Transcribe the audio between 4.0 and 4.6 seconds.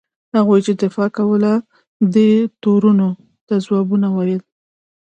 وویل.